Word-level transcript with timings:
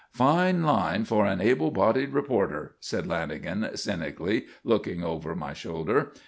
"Fine 0.13 0.63
line 0.63 1.05
for 1.05 1.27
an 1.27 1.41
able 1.41 1.69
bodied 1.69 2.09
reporter," 2.09 2.73
said 2.79 3.05
Lanagan 3.05 3.77
cynically, 3.77 4.47
looking 4.65 5.03
over 5.03 5.35
my 5.35 5.53
shoulder. 5.53 6.11